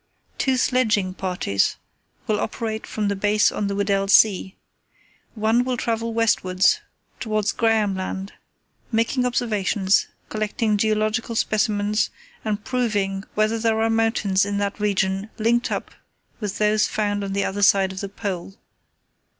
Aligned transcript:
"Two 0.39 0.57
sledging 0.57 1.13
parties 1.13 1.77
will 2.25 2.39
operate 2.39 2.87
from 2.87 3.07
the 3.07 3.15
base 3.15 3.51
on 3.51 3.67
the 3.67 3.75
Weddell 3.75 4.07
Sea. 4.07 4.55
One 5.35 5.63
will 5.63 5.77
travel 5.77 6.11
westwards 6.11 6.79
towards 7.19 7.51
Graham 7.51 7.93
Land, 7.95 8.33
making 8.91 9.27
observations, 9.27 10.07
collecting 10.29 10.75
geological 10.77 11.35
specimens, 11.35 12.09
and 12.43 12.63
proving 12.65 13.25
whether 13.35 13.59
there 13.59 13.79
are 13.79 13.91
mountains 13.91 14.43
in 14.43 14.57
that 14.57 14.79
region 14.79 15.29
linked 15.37 15.71
up 15.71 15.91
with 16.39 16.57
those 16.57 16.87
found 16.87 17.23
on 17.23 17.33
the 17.33 17.45
other 17.45 17.61
side 17.61 17.91
of 17.91 18.01
the 18.01 18.09
Pole. 18.09 18.55